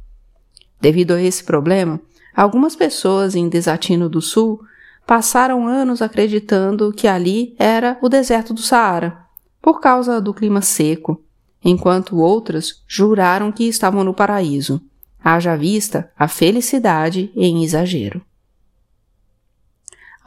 Devido 0.81 1.13
a 1.13 1.21
esse 1.23 1.45
problema, 1.45 2.01
algumas 2.35 2.77
pessoas 2.77 3.35
em 3.35 3.49
Desatino 3.49 4.09
do 4.09 4.23
Sul 4.23 4.61
passaram 5.07 5.67
anos 5.67 6.01
acreditando 6.01 6.93
que 6.93 7.09
ali 7.09 7.55
era 7.59 7.99
o 8.01 8.09
deserto 8.09 8.55
do 8.55 8.61
Saara, 8.61 9.19
por 9.61 9.81
causa 9.81 10.21
do 10.21 10.33
clima 10.33 10.63
seco, 10.63 11.23
enquanto 11.65 12.19
outras 12.19 12.83
juraram 12.87 13.51
que 13.53 13.65
estavam 13.65 14.05
no 14.05 14.15
paraíso, 14.15 14.81
haja 15.23 15.57
vista 15.57 16.11
a 16.19 16.29
felicidade 16.29 17.31
em 17.35 17.63
exagero. 17.65 18.23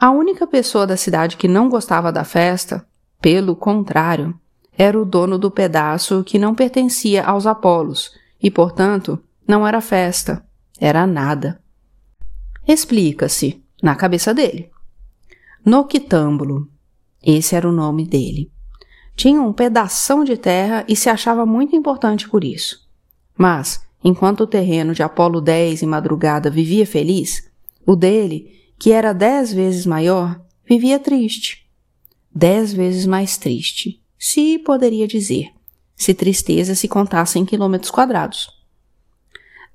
A 0.04 0.10
única 0.10 0.46
pessoa 0.46 0.86
da 0.86 0.98
cidade 0.98 1.38
que 1.38 1.48
não 1.48 1.70
gostava 1.70 2.12
da 2.12 2.24
festa, 2.24 2.86
pelo 3.22 3.56
contrário, 3.56 4.38
era 4.76 5.00
o 5.00 5.02
dono 5.02 5.38
do 5.38 5.50
pedaço 5.50 6.22
que 6.22 6.38
não 6.38 6.54
pertencia 6.54 7.24
aos 7.24 7.46
Apolos 7.46 8.12
e, 8.38 8.50
portanto, 8.50 9.18
não 9.48 9.66
era 9.66 9.80
festa, 9.80 10.44
era 10.78 11.06
nada. 11.06 11.58
Explica-se, 12.68 13.64
na 13.82 13.94
cabeça 13.94 14.34
dele. 14.34 14.70
Noctâmbulo, 15.64 16.68
esse 17.22 17.56
era 17.56 17.66
o 17.66 17.72
nome 17.72 18.06
dele. 18.06 18.52
Tinha 19.16 19.40
um 19.40 19.54
pedação 19.54 20.22
de 20.22 20.36
terra 20.36 20.84
e 20.86 20.94
se 20.94 21.08
achava 21.08 21.46
muito 21.46 21.74
importante 21.74 22.28
por 22.28 22.44
isso. 22.44 22.86
Mas, 23.38 23.82
enquanto 24.04 24.42
o 24.42 24.46
terreno 24.46 24.92
de 24.92 25.02
Apolo 25.02 25.40
10 25.40 25.82
em 25.82 25.86
madrugada 25.86 26.50
vivia 26.50 26.86
feliz, 26.86 27.50
o 27.86 27.96
dele, 27.96 28.63
que 28.78 28.92
era 28.92 29.12
dez 29.12 29.52
vezes 29.52 29.86
maior, 29.86 30.40
vivia 30.68 30.98
triste. 30.98 31.68
Dez 32.34 32.72
vezes 32.72 33.06
mais 33.06 33.36
triste, 33.36 34.02
se 34.18 34.58
poderia 34.58 35.06
dizer, 35.06 35.50
se 35.94 36.12
tristeza 36.12 36.74
se 36.74 36.88
contasse 36.88 37.38
em 37.38 37.44
quilômetros 37.44 37.90
quadrados. 37.90 38.48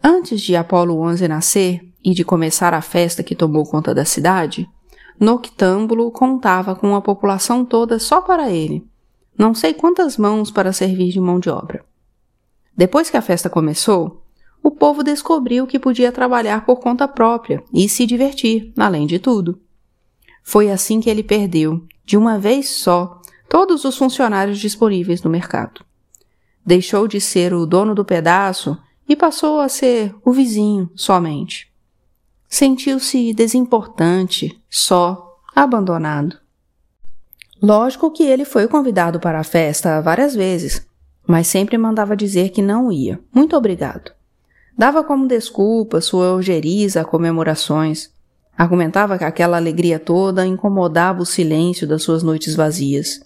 Antes 0.03 0.41
de 0.41 0.55
Apolo 0.55 0.99
11 0.99 1.27
nascer 1.27 1.81
e 2.03 2.13
de 2.13 2.23
começar 2.23 2.73
a 2.73 2.81
festa 2.81 3.23
que 3.23 3.35
tomou 3.35 3.65
conta 3.65 3.93
da 3.93 4.05
cidade, 4.05 4.67
Noctâmbulo 5.19 6.11
contava 6.11 6.75
com 6.75 6.95
a 6.95 7.01
população 7.01 7.65
toda 7.65 7.99
só 7.99 8.21
para 8.21 8.49
ele, 8.49 8.85
não 9.37 9.53
sei 9.53 9.73
quantas 9.73 10.17
mãos 10.17 10.51
para 10.51 10.73
servir 10.73 11.09
de 11.09 11.19
mão 11.19 11.39
de 11.39 11.49
obra. 11.49 11.83
Depois 12.75 13.09
que 13.09 13.17
a 13.17 13.21
festa 13.21 13.49
começou, 13.49 14.23
o 14.69 14.71
povo 14.71 15.03
descobriu 15.03 15.65
que 15.65 15.79
podia 15.79 16.11
trabalhar 16.11 16.63
por 16.63 16.79
conta 16.79 17.07
própria 17.07 17.63
e 17.73 17.89
se 17.89 18.05
divertir, 18.05 18.71
além 18.77 19.07
de 19.07 19.17
tudo. 19.17 19.59
Foi 20.43 20.69
assim 20.69 21.01
que 21.01 21.09
ele 21.09 21.23
perdeu, 21.23 21.83
de 22.05 22.15
uma 22.15 22.37
vez 22.37 22.69
só, 22.69 23.19
todos 23.49 23.83
os 23.83 23.97
funcionários 23.97 24.59
disponíveis 24.59 25.23
no 25.23 25.29
mercado. 25.31 25.83
Deixou 26.63 27.07
de 27.07 27.19
ser 27.19 27.51
o 27.51 27.65
dono 27.65 27.95
do 27.95 28.05
pedaço 28.05 28.77
e 29.07 29.15
passou 29.15 29.59
a 29.59 29.67
ser 29.67 30.15
o 30.23 30.31
vizinho 30.31 30.87
somente. 30.93 31.73
Sentiu-se 32.47 33.33
desimportante, 33.33 34.61
só, 34.69 35.35
abandonado. 35.55 36.37
Lógico 37.59 38.11
que 38.11 38.21
ele 38.21 38.45
foi 38.45 38.67
convidado 38.67 39.19
para 39.19 39.39
a 39.39 39.43
festa 39.43 39.99
várias 39.99 40.35
vezes, 40.35 40.87
mas 41.25 41.47
sempre 41.47 41.75
mandava 41.75 42.15
dizer 42.15 42.49
que 42.49 42.61
não 42.61 42.91
ia. 42.91 43.19
Muito 43.33 43.57
obrigado. 43.57 44.18
Dava 44.79 45.03
como 45.03 45.27
desculpa 45.27 45.99
sua 45.99 46.33
ojeriza 46.33 47.01
a 47.01 47.03
comemorações. 47.03 48.13
Argumentava 48.57 49.17
que 49.17 49.25
aquela 49.25 49.57
alegria 49.57 49.99
toda 49.99 50.47
incomodava 50.47 51.21
o 51.21 51.25
silêncio 51.25 51.85
das 51.85 52.01
suas 52.01 52.23
noites 52.23 52.55
vazias. 52.55 53.19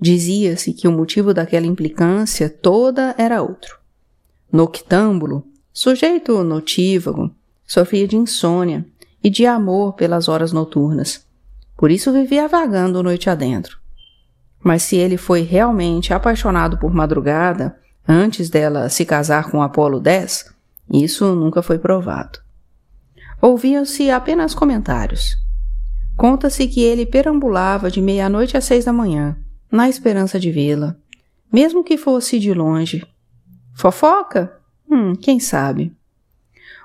Dizia-se 0.00 0.72
que 0.72 0.86
o 0.86 0.92
motivo 0.92 1.34
daquela 1.34 1.66
implicância 1.66 2.48
toda 2.48 3.12
era 3.18 3.42
outro. 3.42 3.76
Noctâmbulo, 4.52 5.44
sujeito 5.72 6.44
notívago, 6.44 7.34
sofria 7.66 8.06
de 8.06 8.14
insônia 8.14 8.86
e 9.20 9.28
de 9.28 9.44
amor 9.44 9.94
pelas 9.94 10.28
horas 10.28 10.52
noturnas. 10.52 11.26
Por 11.76 11.90
isso 11.90 12.12
vivia 12.12 12.46
vagando 12.46 13.02
noite 13.02 13.28
adentro. 13.28 13.78
Mas 14.62 14.84
se 14.84 14.94
ele 14.94 15.16
foi 15.16 15.42
realmente 15.42 16.14
apaixonado 16.14 16.78
por 16.78 16.94
madrugada, 16.94 17.81
antes 18.06 18.50
dela 18.50 18.88
se 18.88 19.04
casar 19.04 19.50
com 19.50 19.62
Apolo 19.62 20.00
10, 20.00 20.52
isso 20.92 21.34
nunca 21.34 21.62
foi 21.62 21.78
provado. 21.78 22.38
Ouviam-se 23.40 24.10
apenas 24.10 24.54
comentários. 24.54 25.36
Conta-se 26.16 26.68
que 26.68 26.82
ele 26.82 27.06
perambulava 27.06 27.90
de 27.90 28.00
meia-noite 28.00 28.56
às 28.56 28.64
seis 28.64 28.84
da 28.84 28.92
manhã, 28.92 29.36
na 29.70 29.88
esperança 29.88 30.38
de 30.38 30.50
vê-la, 30.50 30.96
mesmo 31.52 31.82
que 31.82 31.96
fosse 31.96 32.38
de 32.38 32.52
longe, 32.52 33.06
Fofoca? 33.74 34.58
Hum, 34.88 35.14
quem 35.14 35.40
sabe? 35.40 35.94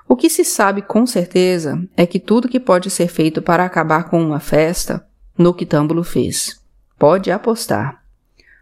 O 0.08 0.16
que 0.16 0.30
se 0.30 0.42
sabe 0.42 0.80
com 0.80 1.06
certeza 1.06 1.86
é 1.96 2.06
que 2.06 2.18
tudo 2.18 2.48
que 2.48 2.58
pode 2.58 2.90
ser 2.90 3.08
feito 3.08 3.42
para 3.42 3.64
acabar 3.64 4.04
com 4.04 4.20
uma 4.20 4.40
festa, 4.40 5.06
Noctâmbulo 5.36 6.02
fez. 6.02 6.60
Pode 6.98 7.30
apostar. 7.30 8.02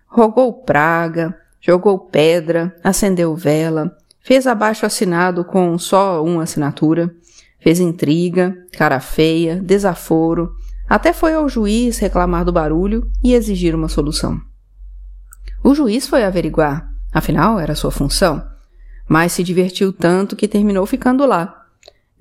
Rogou 0.07 0.53
praga, 0.53 1.39
jogou 1.67 1.99
pedra, 1.99 2.75
acendeu 2.85 3.35
vela, 3.35 3.97
fez 4.21 4.47
abaixo 4.47 4.87
assinado 4.87 5.45
com 5.45 5.79
só 5.79 6.23
uma 6.23 6.45
assinatura, 6.45 7.15
fez 7.59 7.81
intriga, 7.81 8.57
cara 8.73 9.01
feia, 9.01 9.57
desaforo, 9.57 10.55
até 10.89 11.13
foi 11.13 11.35
ao 11.35 11.49
juiz 11.49 11.99
reclamar 11.99 12.45
do 12.45 12.53
barulho 12.53 13.11
e 13.25 13.35
exigir 13.35 13.75
uma 13.75 13.89
solução. 13.89 14.41
O 15.65 15.75
juiz 15.75 16.07
foi 16.07 16.23
averiguar 16.23 16.97
Afinal, 17.17 17.59
era 17.59 17.75
sua 17.75 17.91
função. 17.91 18.47
Mas 19.09 19.33
se 19.33 19.43
divertiu 19.43 19.91
tanto 19.91 20.37
que 20.37 20.47
terminou 20.47 20.85
ficando 20.85 21.25
lá. 21.25 21.65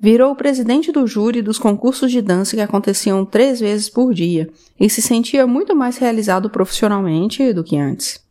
Virou 0.00 0.32
o 0.32 0.36
presidente 0.36 0.90
do 0.90 1.06
júri 1.06 1.42
dos 1.42 1.58
concursos 1.58 2.10
de 2.10 2.22
dança 2.22 2.56
que 2.56 2.62
aconteciam 2.62 3.22
três 3.22 3.60
vezes 3.60 3.90
por 3.90 4.14
dia 4.14 4.48
e 4.80 4.88
se 4.88 5.02
sentia 5.02 5.46
muito 5.46 5.76
mais 5.76 5.98
realizado 5.98 6.48
profissionalmente 6.48 7.52
do 7.52 7.62
que 7.62 7.76
antes. 7.76 8.25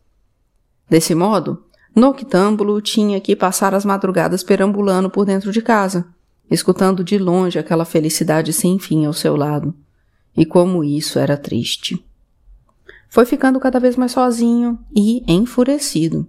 Desse 0.88 1.14
modo, 1.14 1.64
Noctâmbulo 1.94 2.80
tinha 2.80 3.20
que 3.20 3.34
passar 3.34 3.74
as 3.74 3.84
madrugadas 3.84 4.42
perambulando 4.42 5.10
por 5.10 5.24
dentro 5.24 5.50
de 5.50 5.62
casa, 5.62 6.06
escutando 6.50 7.02
de 7.02 7.18
longe 7.18 7.58
aquela 7.58 7.84
felicidade 7.84 8.52
sem 8.52 8.78
fim 8.78 9.06
ao 9.06 9.12
seu 9.12 9.34
lado. 9.34 9.74
E 10.36 10.44
como 10.44 10.84
isso 10.84 11.18
era 11.18 11.36
triste. 11.36 12.04
Foi 13.08 13.24
ficando 13.24 13.58
cada 13.58 13.80
vez 13.80 13.96
mais 13.96 14.12
sozinho 14.12 14.78
e 14.94 15.24
enfurecido. 15.26 16.28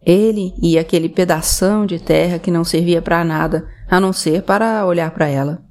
Ele 0.00 0.54
e 0.62 0.78
aquele 0.78 1.08
pedação 1.08 1.86
de 1.86 1.98
terra 1.98 2.38
que 2.38 2.50
não 2.50 2.62
servia 2.62 3.02
para 3.02 3.24
nada, 3.24 3.66
a 3.88 3.98
não 3.98 4.12
ser 4.12 4.42
para 4.42 4.86
olhar 4.86 5.10
para 5.10 5.26
ela. 5.26 5.64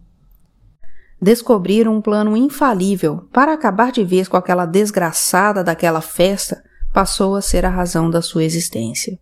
Descobriram 1.21 1.95
um 1.95 2.01
plano 2.01 2.35
infalível 2.35 3.29
para 3.31 3.53
acabar 3.53 3.91
de 3.91 4.03
vez 4.03 4.27
com 4.27 4.35
aquela 4.35 4.65
desgraçada 4.65 5.63
daquela 5.63 6.01
festa, 6.01 6.61
passou 6.93 7.35
a 7.35 7.41
ser 7.41 7.65
a 7.65 7.69
razão 7.69 8.09
da 8.09 8.21
sua 8.21 8.43
existência. 8.43 9.19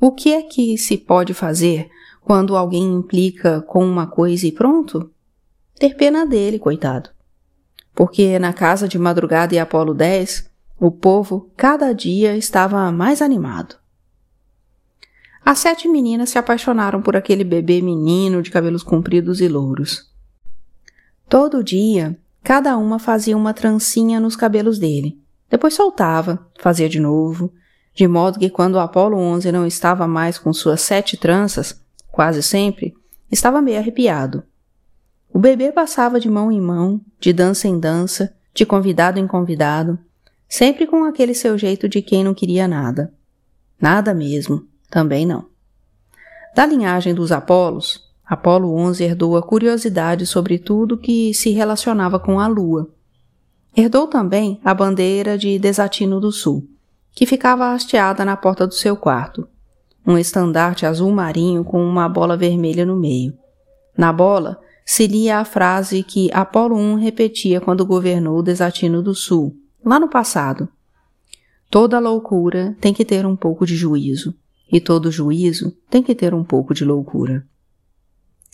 O 0.00 0.10
que 0.10 0.34
é 0.34 0.42
que 0.42 0.76
se 0.76 0.98
pode 0.98 1.32
fazer 1.32 1.88
quando 2.20 2.56
alguém 2.56 2.82
implica 2.82 3.62
com 3.62 3.86
uma 3.86 4.06
coisa 4.06 4.46
e 4.46 4.52
pronto? 4.52 5.10
Ter 5.78 5.94
pena 5.94 6.26
dele, 6.26 6.58
coitado. 6.58 7.10
Porque 7.94 8.38
na 8.40 8.52
casa 8.52 8.88
de 8.88 8.98
madrugada 8.98 9.54
e 9.54 9.58
Apolo 9.58 9.94
10, 9.94 10.50
o 10.78 10.90
povo 10.90 11.48
cada 11.56 11.92
dia 11.92 12.36
estava 12.36 12.90
mais 12.90 13.22
animado. 13.22 13.76
As 15.44 15.60
sete 15.60 15.86
meninas 15.86 16.30
se 16.30 16.38
apaixonaram 16.38 17.00
por 17.00 17.16
aquele 17.16 17.44
bebê 17.44 17.80
menino 17.80 18.42
de 18.42 18.50
cabelos 18.50 18.82
compridos 18.82 19.40
e 19.40 19.46
louros. 19.46 20.10
Todo 21.28 21.62
dia, 21.62 22.18
cada 22.42 22.76
uma 22.76 22.98
fazia 22.98 23.36
uma 23.36 23.54
trancinha 23.54 24.18
nos 24.18 24.34
cabelos 24.34 24.78
dele. 24.78 25.23
Depois 25.50 25.74
soltava, 25.74 26.46
fazia 26.58 26.88
de 26.88 26.98
novo, 26.98 27.52
de 27.94 28.08
modo 28.08 28.38
que 28.38 28.50
quando 28.50 28.74
o 28.74 28.80
Apolo 28.80 29.16
11 29.16 29.52
não 29.52 29.66
estava 29.66 30.06
mais 30.06 30.38
com 30.38 30.52
suas 30.52 30.80
sete 30.80 31.16
tranças, 31.16 31.80
quase 32.10 32.42
sempre, 32.42 32.94
estava 33.30 33.62
meio 33.62 33.78
arrepiado. 33.78 34.42
O 35.32 35.38
bebê 35.38 35.72
passava 35.72 36.20
de 36.20 36.30
mão 36.30 36.50
em 36.50 36.60
mão, 36.60 37.00
de 37.18 37.32
dança 37.32 37.68
em 37.68 37.78
dança, 37.78 38.34
de 38.52 38.64
convidado 38.64 39.18
em 39.18 39.26
convidado, 39.26 39.98
sempre 40.48 40.86
com 40.86 41.04
aquele 41.04 41.34
seu 41.34 41.58
jeito 41.58 41.88
de 41.88 42.00
quem 42.00 42.22
não 42.22 42.34
queria 42.34 42.68
nada. 42.68 43.12
Nada 43.80 44.14
mesmo. 44.14 44.66
Também 44.88 45.26
não. 45.26 45.46
Da 46.54 46.64
linhagem 46.64 47.12
dos 47.12 47.32
Apolos, 47.32 48.00
Apolo 48.24 48.72
11 48.72 49.02
herdou 49.02 49.36
a 49.36 49.42
curiosidade 49.42 50.24
sobre 50.24 50.58
tudo 50.58 50.96
que 50.96 51.34
se 51.34 51.50
relacionava 51.50 52.20
com 52.20 52.38
a 52.38 52.46
Lua. 52.46 52.88
Herdou 53.76 54.06
também 54.06 54.60
a 54.64 54.72
bandeira 54.72 55.36
de 55.36 55.58
Desatino 55.58 56.20
do 56.20 56.30
Sul, 56.30 56.68
que 57.12 57.26
ficava 57.26 57.72
hasteada 57.72 58.24
na 58.24 58.36
porta 58.36 58.66
do 58.66 58.74
seu 58.74 58.96
quarto, 58.96 59.48
um 60.06 60.16
estandarte 60.16 60.86
azul 60.86 61.10
marinho 61.10 61.64
com 61.64 61.84
uma 61.84 62.08
bola 62.08 62.36
vermelha 62.36 62.86
no 62.86 62.94
meio. 62.96 63.34
Na 63.96 64.12
bola 64.12 64.60
se 64.86 65.08
lia 65.08 65.38
a 65.38 65.44
frase 65.44 66.04
que 66.04 66.30
Apolo 66.32 66.76
1 66.76 66.96
repetia 66.96 67.60
quando 67.60 67.86
governou 67.86 68.38
o 68.38 68.42
Desatino 68.42 69.02
do 69.02 69.14
Sul, 69.14 69.56
lá 69.84 69.98
no 69.98 70.08
passado. 70.08 70.68
Toda 71.68 71.98
loucura 71.98 72.76
tem 72.80 72.94
que 72.94 73.04
ter 73.04 73.26
um 73.26 73.34
pouco 73.34 73.66
de 73.66 73.74
juízo, 73.74 74.34
e 74.70 74.80
todo 74.80 75.10
juízo 75.10 75.76
tem 75.90 76.02
que 76.02 76.14
ter 76.14 76.32
um 76.32 76.44
pouco 76.44 76.74
de 76.74 76.84
loucura. 76.84 77.44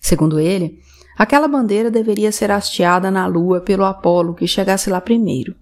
Segundo 0.00 0.40
ele, 0.40 0.80
aquela 1.20 1.46
bandeira 1.46 1.90
deveria 1.90 2.32
ser 2.32 2.50
hasteada 2.50 3.10
na 3.10 3.26
lua 3.26 3.60
pelo 3.60 3.84
Apolo 3.84 4.32
que 4.34 4.46
chegasse 4.46 4.88
lá 4.88 5.02
primeiro. 5.02 5.54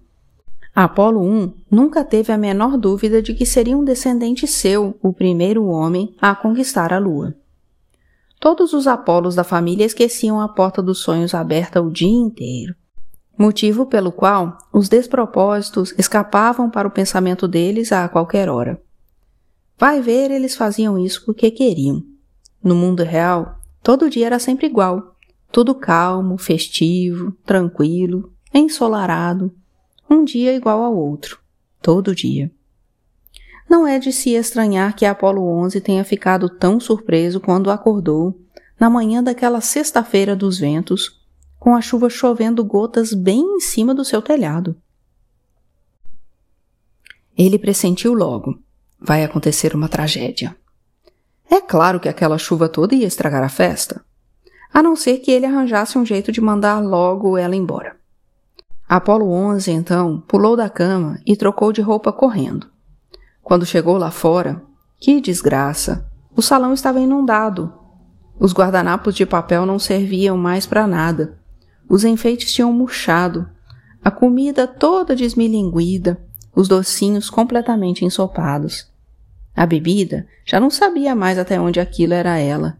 Apolo 0.73 1.21
1 1.21 1.53
nunca 1.69 2.01
teve 2.01 2.31
a 2.31 2.37
menor 2.37 2.77
dúvida 2.77 3.21
de 3.21 3.33
que 3.33 3.45
seria 3.45 3.77
um 3.77 3.83
descendente 3.83 4.47
seu 4.47 4.97
o 5.03 5.11
primeiro 5.11 5.65
homem 5.65 6.15
a 6.21 6.33
conquistar 6.33 6.93
a 6.93 6.97
lua. 6.97 7.35
Todos 8.39 8.71
os 8.71 8.87
Apolos 8.87 9.35
da 9.35 9.43
família 9.43 9.85
esqueciam 9.85 10.39
a 10.39 10.47
porta 10.47 10.81
dos 10.81 10.99
sonhos 10.99 11.33
aberta 11.33 11.81
o 11.81 11.91
dia 11.91 12.07
inteiro, 12.07 12.73
motivo 13.37 13.85
pelo 13.85 14.13
qual 14.13 14.57
os 14.71 14.87
despropósitos 14.87 15.93
escapavam 15.97 16.69
para 16.69 16.87
o 16.87 16.91
pensamento 16.91 17.49
deles 17.49 17.91
a 17.91 18.07
qualquer 18.07 18.47
hora. 18.47 18.81
Vai 19.77 20.01
ver, 20.01 20.31
eles 20.31 20.55
faziam 20.55 20.97
isso 20.97 21.25
porque 21.25 21.51
queriam. 21.51 22.01
No 22.63 22.75
mundo 22.75 23.03
real, 23.03 23.59
todo 23.83 24.09
dia 24.09 24.27
era 24.27 24.39
sempre 24.39 24.65
igual, 24.65 25.18
tudo 25.51 25.73
calmo, 25.73 26.37
festivo, 26.37 27.31
tranquilo, 27.45 28.31
ensolarado, 28.53 29.53
um 30.09 30.23
dia 30.23 30.55
igual 30.55 30.83
ao 30.83 30.95
outro, 30.95 31.39
todo 31.81 32.15
dia. 32.15 32.51
Não 33.69 33.85
é 33.85 33.99
de 33.99 34.11
se 34.11 34.31
estranhar 34.31 34.95
que 34.95 35.05
Apolo 35.05 35.43
11 35.43 35.79
tenha 35.81 36.03
ficado 36.03 36.49
tão 36.49 36.79
surpreso 36.79 37.39
quando 37.39 37.69
acordou, 37.69 38.39
na 38.79 38.89
manhã 38.89 39.21
daquela 39.21 39.61
sexta-feira 39.61 40.35
dos 40.35 40.57
ventos, 40.57 41.19
com 41.59 41.75
a 41.75 41.81
chuva 41.81 42.09
chovendo 42.09 42.63
gotas 42.63 43.13
bem 43.13 43.41
em 43.41 43.59
cima 43.59 43.93
do 43.93 44.05
seu 44.05 44.21
telhado. 44.21 44.75
Ele 47.37 47.59
pressentiu 47.59 48.13
logo: 48.13 48.59
vai 48.99 49.23
acontecer 49.23 49.75
uma 49.75 49.89
tragédia. 49.89 50.55
É 51.49 51.61
claro 51.61 51.99
que 51.99 52.09
aquela 52.09 52.37
chuva 52.37 52.69
toda 52.69 52.95
ia 52.95 53.07
estragar 53.07 53.43
a 53.43 53.49
festa, 53.49 54.03
a 54.73 54.83
não 54.83 54.95
ser 54.95 55.17
que 55.17 55.31
ele 55.31 55.45
arranjasse 55.45 55.97
um 55.97 56.05
jeito 56.05 56.31
de 56.31 56.41
mandar 56.41 56.79
logo 56.79 57.37
ela 57.37 57.55
embora. 57.55 57.95
Apolo 58.87 59.31
11, 59.31 59.71
então, 59.71 60.23
pulou 60.27 60.55
da 60.55 60.69
cama 60.69 61.19
e 61.25 61.35
trocou 61.35 61.71
de 61.71 61.81
roupa 61.81 62.11
correndo. 62.11 62.67
Quando 63.43 63.65
chegou 63.65 63.97
lá 63.97 64.11
fora, 64.11 64.61
que 64.99 65.21
desgraça! 65.21 66.09
O 66.35 66.41
salão 66.41 66.73
estava 66.73 66.99
inundado. 66.99 67.73
Os 68.39 68.53
guardanapos 68.53 69.13
de 69.15 69.25
papel 69.25 69.65
não 69.65 69.77
serviam 69.77 70.37
mais 70.37 70.65
para 70.65 70.87
nada. 70.87 71.37
Os 71.87 72.03
enfeites 72.03 72.53
tinham 72.53 72.71
murchado, 72.71 73.49
a 74.03 74.09
comida 74.09 74.65
toda 74.65 75.15
desmilinguida, 75.15 76.17
os 76.55 76.67
docinhos 76.67 77.29
completamente 77.29 78.05
ensopados. 78.05 78.89
A 79.55 79.65
bebida 79.65 80.25
já 80.45 80.59
não 80.59 80.69
sabia 80.69 81.13
mais 81.13 81.37
até 81.37 81.59
onde 81.59 81.79
aquilo 81.79 82.13
era 82.13 82.37
ela, 82.37 82.77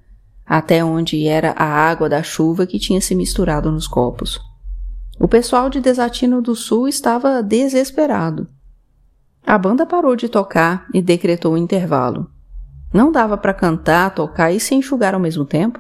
até 0.50 0.84
onde 0.84 1.28
era 1.28 1.52
a 1.52 1.64
água 1.64 2.10
da 2.10 2.24
chuva 2.24 2.66
que 2.66 2.80
tinha 2.80 3.00
se 3.00 3.14
misturado 3.14 3.72
nos 3.72 3.88
copos. 3.88 4.42
O 5.20 5.28
pessoal 5.28 5.70
de 5.70 5.80
Desatino 5.80 6.42
do 6.42 6.56
Sul 6.56 6.88
estava 6.88 7.44
desesperado. 7.44 8.50
A 9.46 9.60
banda 9.60 9.86
parou 9.86 10.16
de 10.16 10.28
tocar 10.28 10.88
e 10.92 11.04
decretou 11.04 11.54
o 11.54 11.58
intervalo. 11.58 12.32
Não 12.92 13.12
dava 13.12 13.38
para 13.38 13.54
cantar, 13.54 14.16
tocar 14.16 14.52
e 14.52 14.60
se 14.60 14.74
enxugar 14.74 15.14
ao 15.14 15.20
mesmo 15.20 15.46
tempo. 15.46 15.80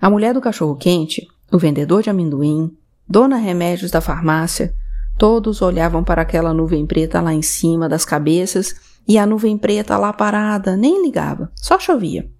A 0.00 0.08
mulher 0.08 0.32
do 0.32 0.40
cachorro-quente, 0.40 1.26
o 1.52 1.58
vendedor 1.58 2.02
de 2.02 2.08
amendoim, 2.08 2.74
dona 3.06 3.36
remédios 3.36 3.90
da 3.90 4.00
farmácia, 4.00 4.72
todos 5.18 5.60
olhavam 5.60 6.02
para 6.02 6.22
aquela 6.22 6.54
nuvem 6.54 6.86
preta 6.86 7.20
lá 7.20 7.34
em 7.34 7.42
cima 7.42 7.86
das 7.86 8.06
cabeças 8.06 8.74
e 9.06 9.18
a 9.18 9.26
nuvem 9.26 9.58
preta 9.58 9.98
lá 9.98 10.10
parada 10.10 10.74
nem 10.74 11.02
ligava, 11.02 11.52
só 11.54 11.78
chovia. 11.78 12.30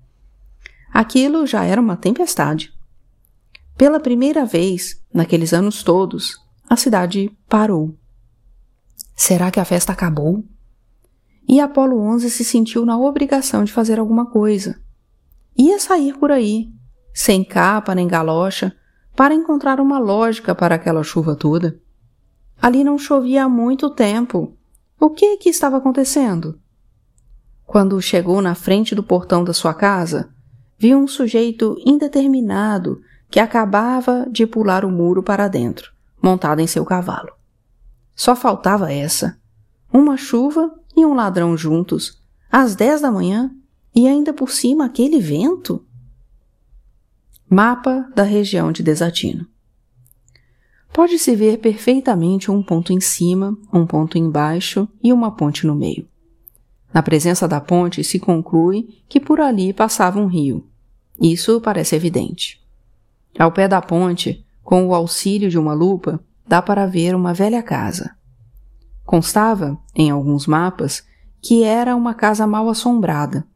Aquilo 0.92 1.46
já 1.46 1.64
era 1.64 1.80
uma 1.80 1.96
tempestade. 1.96 2.72
Pela 3.76 4.00
primeira 4.00 4.44
vez, 4.44 5.00
naqueles 5.12 5.52
anos 5.52 5.82
todos, 5.82 6.36
a 6.68 6.76
cidade 6.76 7.30
parou. 7.48 7.96
Será 9.14 9.50
que 9.50 9.60
a 9.60 9.64
festa 9.64 9.92
acabou? 9.92 10.44
E 11.48 11.60
Apolo 11.60 12.00
11 12.00 12.30
se 12.30 12.44
sentiu 12.44 12.84
na 12.84 12.98
obrigação 12.98 13.64
de 13.64 13.72
fazer 13.72 13.98
alguma 13.98 14.26
coisa. 14.26 14.80
Ia 15.56 15.78
sair 15.80 16.16
por 16.18 16.30
aí, 16.30 16.70
sem 17.14 17.42
capa 17.42 17.94
nem 17.94 18.06
galocha, 18.06 18.76
para 19.16 19.34
encontrar 19.34 19.80
uma 19.80 19.98
lógica 19.98 20.54
para 20.54 20.74
aquela 20.74 21.02
chuva 21.02 21.34
toda. 21.34 21.80
Ali 22.60 22.84
não 22.84 22.98
chovia 22.98 23.44
há 23.44 23.48
muito 23.48 23.90
tempo. 23.90 24.56
O 25.00 25.10
que 25.10 25.36
que 25.38 25.48
estava 25.48 25.78
acontecendo? 25.78 26.60
Quando 27.64 28.00
chegou 28.00 28.40
na 28.42 28.54
frente 28.54 28.94
do 28.94 29.02
portão 29.02 29.42
da 29.42 29.52
sua 29.52 29.74
casa, 29.74 30.32
viu 30.78 30.98
um 30.98 31.08
sujeito 31.08 31.76
indeterminado 31.84 33.00
que 33.30 33.40
acabava 33.40 34.26
de 34.30 34.46
pular 34.46 34.84
o 34.84 34.90
muro 34.90 35.22
para 35.22 35.48
dentro, 35.48 35.92
montado 36.22 36.60
em 36.60 36.66
seu 36.66 36.84
cavalo. 36.84 37.32
Só 38.14 38.34
faltava 38.34 38.92
essa. 38.92 39.38
Uma 39.92 40.16
chuva 40.16 40.72
e 40.96 41.04
um 41.04 41.14
ladrão 41.14 41.56
juntos, 41.56 42.22
às 42.50 42.74
dez 42.74 43.00
da 43.00 43.10
manhã, 43.10 43.50
e 43.94 44.06
ainda 44.06 44.32
por 44.32 44.50
cima 44.50 44.84
aquele 44.86 45.18
vento. 45.18 45.84
Mapa 47.50 48.10
da 48.14 48.22
região 48.22 48.70
de 48.70 48.82
Desatino. 48.82 49.46
Pode-se 50.92 51.34
ver 51.34 51.58
perfeitamente 51.58 52.50
um 52.50 52.62
ponto 52.62 52.92
em 52.92 53.00
cima, 53.00 53.56
um 53.72 53.86
ponto 53.86 54.18
embaixo 54.18 54.88
e 55.02 55.12
uma 55.12 55.30
ponte 55.34 55.66
no 55.66 55.74
meio. 55.74 56.08
Na 56.92 57.02
presença 57.02 57.46
da 57.46 57.60
ponte 57.60 58.02
se 58.02 58.18
conclui 58.18 59.02
que 59.08 59.20
por 59.20 59.40
ali 59.40 59.72
passava 59.72 60.18
um 60.18 60.26
rio. 60.26 60.67
Isso 61.20 61.60
parece 61.60 61.96
evidente. 61.96 62.60
Ao 63.38 63.50
pé 63.52 63.66
da 63.68 63.80
ponte, 63.80 64.44
com 64.62 64.86
o 64.86 64.94
auxílio 64.94 65.48
de 65.50 65.58
uma 65.58 65.74
lupa, 65.74 66.20
dá 66.46 66.62
para 66.62 66.86
ver 66.86 67.14
uma 67.14 67.34
velha 67.34 67.62
casa. 67.62 68.16
Constava, 69.04 69.78
em 69.94 70.10
alguns 70.10 70.46
mapas, 70.46 71.04
que 71.40 71.62
era 71.62 71.96
uma 71.96 72.14
casa 72.14 72.46
mal 72.46 72.68
assombrada. 72.68 73.46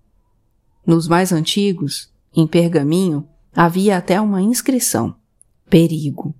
Nos 0.86 1.06
mais 1.06 1.32
antigos, 1.32 2.12
em 2.34 2.46
pergaminho, 2.46 3.28
havia 3.54 3.98
até 3.98 4.20
uma 4.20 4.40
inscrição: 4.40 5.14
perigo. 5.68 6.34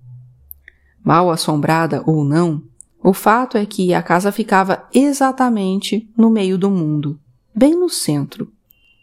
Mal 1.03 1.29
assombrada 1.29 2.01
ou 2.05 2.23
não, 2.23 2.63
o 3.03 3.13
fato 3.13 3.57
é 3.57 3.65
que 3.65 3.93
a 3.93 4.01
casa 4.01 4.31
ficava 4.31 4.87
exatamente 4.93 6.09
no 6.17 6.29
meio 6.29 6.57
do 6.57 6.71
mundo, 6.71 7.19
bem 7.53 7.77
no 7.77 7.89
centro, 7.89 8.51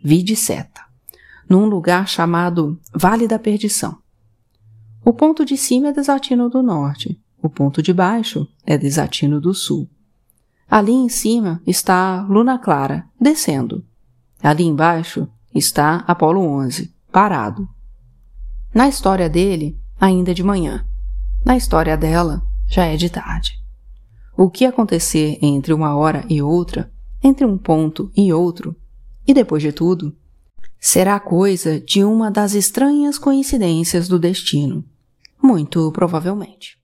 vide 0.03 0.35
seta, 0.35 0.83
num 1.51 1.67
lugar 1.67 2.07
chamado 2.07 2.79
Vale 2.95 3.27
da 3.27 3.37
Perdição. 3.37 3.99
O 5.05 5.13
ponto 5.13 5.45
de 5.45 5.57
cima 5.57 5.89
é 5.89 5.93
desatino 5.93 6.49
do 6.49 6.63
norte, 6.63 7.21
o 7.43 7.49
ponto 7.49 7.83
de 7.83 7.93
baixo 7.93 8.47
é 8.65 8.79
desatino 8.79 9.41
do 9.41 9.53
sul. 9.53 9.91
Ali 10.71 10.93
em 10.93 11.09
cima 11.09 11.61
está 11.67 12.23
Luna 12.23 12.57
Clara, 12.57 13.05
descendo. 13.21 13.85
Ali 14.41 14.63
embaixo 14.63 15.27
está 15.53 16.05
Apolo 16.07 16.41
11, 16.41 16.95
parado. 17.11 17.69
Na 18.73 18.89
história 18.89 19.29
dele, 19.29 19.77
ainda 20.01 20.31
é 20.31 20.35
de 20.35 20.45
manhã. 20.45 20.87
Na 21.45 21.57
história 21.57 21.97
dela, 21.97 22.47
já 22.69 22.85
é 22.85 22.97
de 22.97 23.11
tarde. 23.11 23.59
O 24.37 24.49
que 24.49 24.65
acontecer 24.65 25.37
entre 25.43 25.73
uma 25.73 25.97
hora 25.97 26.25
e 26.29 26.41
outra, 26.41 26.93
entre 27.21 27.45
um 27.45 27.59
ponto 27.59 28.09
e 28.17 28.33
outro, 28.33 28.77
e 29.27 29.35
depois 29.35 29.63
de 29.63 29.73
tudo, 29.73 30.15
será 30.81 31.21
coisa 31.21 31.79
de 31.79 32.03
uma 32.03 32.31
das 32.31 32.55
estranhas 32.55 33.19
coincidências 33.19 34.09
do 34.09 34.19
destino. 34.19 34.83
Muito 35.41 35.93
provavelmente. 35.93 36.80